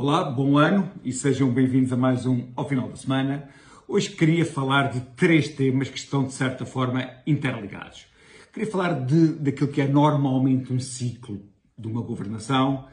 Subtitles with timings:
[0.00, 3.48] Olá, bom ano e sejam bem-vindos a mais um Ao Final da Semana.
[3.88, 8.06] Hoje queria falar de três temas que estão, de certa forma, interligados.
[8.52, 11.42] Queria falar de, daquilo que é normalmente um ciclo
[11.76, 12.86] de uma governação,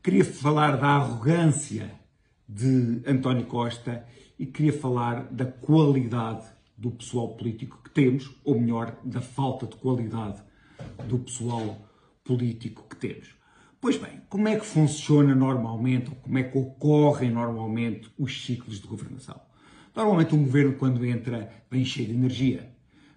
[0.00, 1.90] queria falar da arrogância
[2.48, 4.06] de António Costa
[4.38, 6.44] e queria falar da qualidade
[6.78, 10.40] do pessoal político que temos, ou melhor, da falta de qualidade
[11.08, 11.76] do pessoal
[12.22, 13.41] político que temos.
[13.82, 18.80] Pois bem, como é que funciona normalmente, ou como é que ocorrem normalmente os ciclos
[18.80, 19.40] de governação?
[19.92, 22.70] Normalmente um governo, quando entra, vem cheio de energia,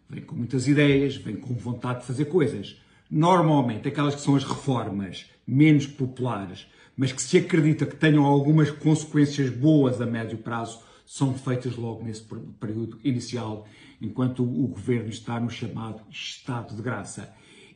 [0.09, 2.81] vem com muitas ideias, vem com vontade de fazer coisas.
[3.11, 6.65] Normalmente, aquelas que são as reformas menos populares,
[6.97, 12.03] mas que se acredita que tenham algumas consequências boas a médio prazo, são feitas logo
[12.03, 12.23] nesse
[12.59, 13.67] período inicial,
[14.01, 17.31] enquanto o governo está no chamado estado de graça.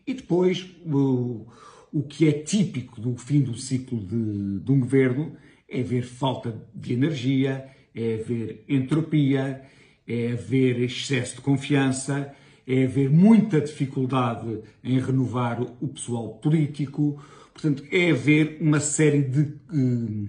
[0.08, 1.46] E depois, o
[1.92, 5.36] o que é típico do fim do ciclo de, de um governo
[5.68, 9.62] é haver falta de energia, é haver entropia,
[10.08, 12.34] é haver excesso de confiança,
[12.68, 17.22] é haver muita dificuldade em renovar o pessoal político.
[17.54, 20.28] Portanto, é haver uma série de, eh,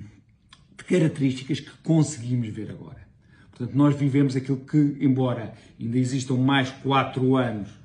[0.77, 3.07] de características que conseguimos ver agora.
[3.51, 7.80] Portanto, nós vivemos aquilo que, embora ainda existam mais quatro anos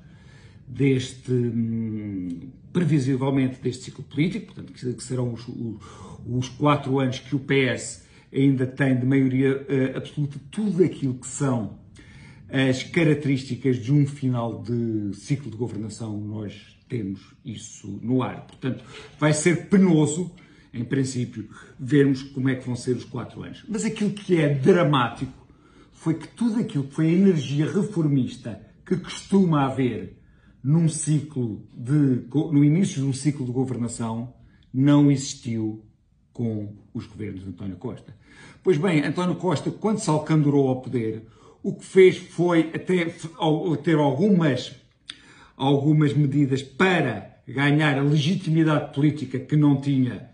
[0.66, 5.46] deste, hum, previsivelmente, deste ciclo político, portanto, que serão os,
[6.26, 11.26] os quatro anos que o PS ainda tem de maioria uh, absoluta, tudo aquilo que
[11.26, 11.78] são
[12.48, 18.46] as características de um final de ciclo de governação, nós temos isso no ar.
[18.46, 18.84] Portanto,
[19.18, 20.30] vai ser penoso,
[20.72, 23.64] em princípio, vermos como é que vão ser os quatro anos.
[23.68, 25.32] Mas aquilo que é dramático
[25.92, 30.16] foi que tudo aquilo que foi a energia reformista que costuma haver
[30.62, 34.34] num ciclo de, no início de um ciclo de governação,
[34.72, 35.84] não existiu
[36.32, 38.14] com os governos de António Costa.
[38.62, 41.26] Pois bem, António Costa, quando se alcandurou ao poder,
[41.62, 43.06] o que fez foi até
[43.82, 44.76] ter algumas,
[45.56, 50.30] algumas medidas para ganhar a legitimidade política que não tinha,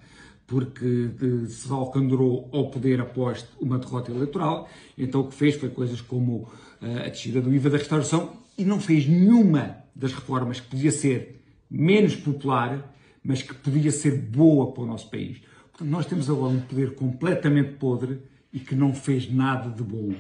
[0.47, 1.11] porque
[1.49, 4.69] se alcandurou ao poder após uma derrota eleitoral.
[4.99, 6.49] Então o que fez foi coisas como
[6.81, 10.91] eh, a descida do IVA da restauração e não fez nenhuma das reformas que podia
[10.91, 15.41] ser menos popular, mas que podia ser boa para o nosso país.
[15.71, 18.21] Portanto, nós temos agora um poder completamente podre
[18.53, 20.15] e que não fez nada de bom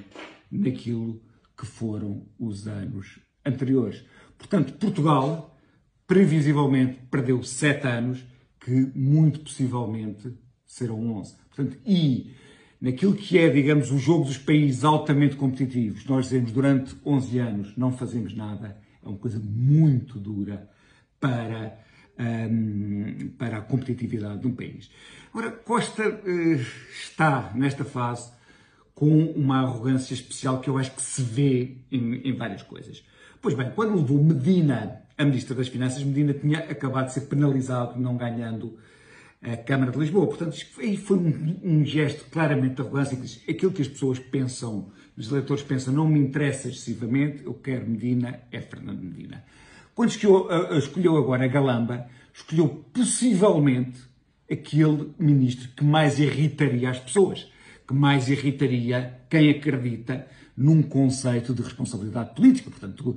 [0.50, 1.20] naquilo
[1.56, 4.04] que foram os anos anteriores.
[4.38, 5.56] Portanto, Portugal,
[6.06, 8.24] previsivelmente, perdeu sete anos,
[8.60, 10.32] que muito possivelmente
[10.64, 11.36] serão 11.
[11.54, 12.32] Portanto, e
[12.82, 17.76] naquilo que é, digamos, o jogo dos países altamente competitivos, nós dizemos durante 11 anos
[17.76, 20.68] não fazemos nada, é uma coisa muito dura
[21.20, 21.78] para,
[22.18, 24.90] um, para a competitividade de um país.
[25.32, 26.60] Ora, Costa uh,
[26.92, 28.32] está nesta fase
[28.92, 33.04] com uma arrogância especial que eu acho que se vê em, em várias coisas.
[33.40, 38.00] Pois bem, quando levou Medina a Ministra das Finanças, Medina tinha acabado de ser penalizado,
[38.00, 38.76] não ganhando
[39.42, 40.26] a Câmara de Lisboa.
[40.26, 44.90] Portanto, foi um, um, gesto claramente de arrogância, que diz, aquilo que as pessoas pensam,
[45.16, 49.44] os eleitores pensam, não me interessa excessivamente, eu quero Medina, é Fernando Medina.
[49.94, 50.48] Quando escolheu,
[50.78, 54.00] escolheu agora a Galamba, escolheu possivelmente
[54.50, 57.50] aquele ministro que mais irritaria as pessoas,
[57.86, 60.26] que mais irritaria quem acredita
[60.56, 62.70] num conceito de responsabilidade política.
[62.70, 63.16] Portanto,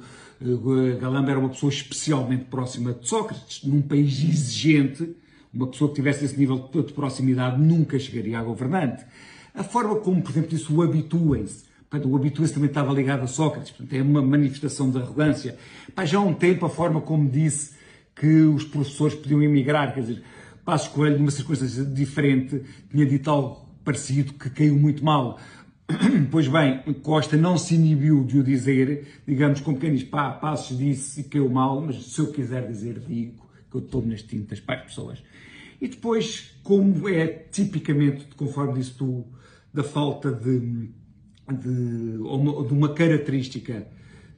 [1.00, 5.16] Galamba era uma pessoa especialmente próxima de Sócrates, num país exigente,
[5.56, 9.06] uma pessoa que tivesse esse nível de proximidade nunca chegaria a governante.
[9.54, 11.64] A forma como, por exemplo, disse o habituem-se.
[12.04, 15.58] O habituem-se também estava ligado a Sócrates, portanto, é uma manifestação de arrogância.
[15.96, 17.74] Pá, já há um tempo, a forma como disse
[18.14, 20.24] que os professores podiam emigrar, quer dizer,
[20.66, 22.62] Passos Coelho, numa circunstância diferente,
[22.92, 25.40] tinha dito algo parecido que caiu muito mal.
[26.32, 30.78] Pois bem, Costa não se inibiu de o dizer, digamos, como quem diz, pá, Passos
[30.78, 33.45] disse e caiu mal, mas se eu quiser dizer, digo
[33.76, 35.24] que eu estou nas tintas para as pessoas.
[35.82, 39.26] E depois, como é tipicamente, conforme disse tu,
[39.74, 43.86] da falta de, de, de uma característica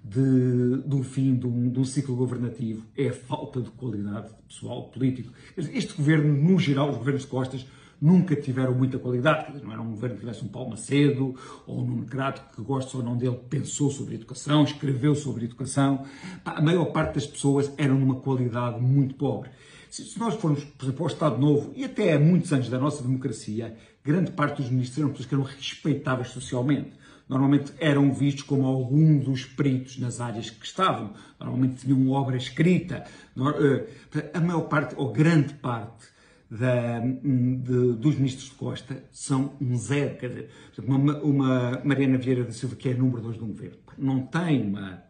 [0.03, 4.35] de, do fim de um, de um, ciclo governativo, é a falta de qualidade de
[4.47, 5.31] pessoal político.
[5.55, 7.67] Este governo, no geral, os governos de Costas,
[8.01, 9.61] nunca tiveram muita qualidade.
[9.63, 11.35] Não era um governo que tivesse um Paulo Macedo
[11.65, 16.05] ou um Nuno que gosta ou não dele, pensou sobre educação, escreveu sobre educação.
[16.45, 19.49] A maior parte das pessoas eram numa qualidade muito pobre.
[19.89, 23.01] Se nós formos, por exemplo, ao Estado Novo, e até há muitos anos da nossa
[23.01, 26.91] democracia, grande parte dos ministros eram pessoas que eram respeitáveis socialmente.
[27.27, 31.13] Normalmente eram vistos como algum dos peritos nas áreas que estavam.
[31.39, 33.03] Normalmente tinham obra escrita.
[33.37, 36.07] Eh, a maior parte, ou grande parte,
[36.49, 40.17] da, de, dos ministros de Costa são um zero.
[40.17, 40.49] Quer dizer,
[40.85, 44.61] uma, uma Mariana Vieira da Silva, que é número 2 de um governo, não tem
[44.61, 45.03] uma,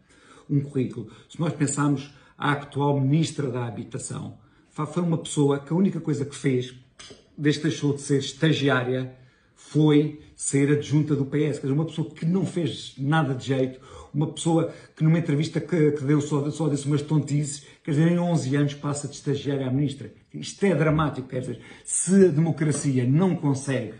[0.48, 1.10] um currículo.
[1.28, 4.38] Se nós pensarmos a atual ministra da Habitação,
[4.70, 6.74] foi uma pessoa que a única coisa que fez,
[7.36, 9.14] desde que deixou de ser estagiária,
[9.54, 11.58] foi ser adjunta do PS.
[11.58, 13.80] Quer dizer, uma pessoa que não fez nada de jeito,
[14.12, 18.08] uma pessoa que numa entrevista que, que deu só, só disse umas tontices, quer dizer,
[18.10, 20.12] em 11 anos passa de estagiária à ministra.
[20.32, 23.94] Isto é dramático, quer dizer, se a democracia não consegue,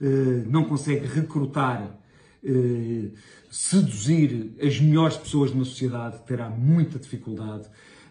[0.00, 1.98] eh, não consegue recrutar,
[2.44, 3.10] eh,
[3.50, 7.68] seduzir as melhores pessoas de uma sociedade, terá muita dificuldade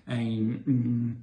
[0.07, 1.15] em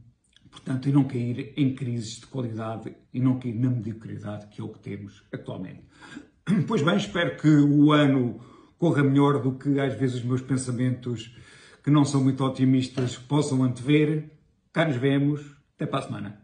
[0.52, 4.64] portanto, e não cair em crises de qualidade e não cair na mediocridade que é
[4.64, 5.82] o que temos atualmente.
[6.66, 8.40] Pois bem, espero que o ano
[8.82, 11.32] corra melhor do que às vezes os meus pensamentos,
[11.84, 14.28] que não são muito otimistas, possam antever.
[14.72, 15.40] Cá nos vemos.
[15.76, 16.41] Até para a semana.